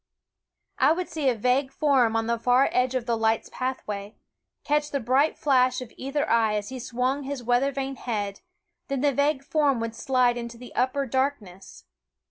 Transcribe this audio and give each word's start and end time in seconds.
I 0.79 0.93
would 0.93 1.09
see 1.09 1.29
a 1.29 1.35
vague 1.35 1.71
form 1.71 2.15
on 2.15 2.25
the 2.25 2.39
far 2.39 2.69
edge 2.71 2.95
of 2.95 3.05
the 3.05 3.15
light's 3.15 3.51
pathway; 3.53 4.15
catch 4.63 4.89
the 4.89 4.99
bright 4.99 5.37
flash 5.37 5.79
of 5.79 5.93
either 5.95 6.27
eye 6.27 6.55
as 6.55 6.69
he 6.69 6.79
swung 6.79 7.21
his 7.21 7.43
weather 7.43 7.71
vane 7.71 7.97
head; 7.97 8.39
then 8.87 9.01
the 9.01 9.13
vague 9.13 9.43
form 9.43 9.79
would 9.81 9.93
slide 9.93 10.37
into 10.37 10.57
the 10.57 10.73
upper 10.73 11.05
dark 11.05 11.39
ness. 11.39 11.83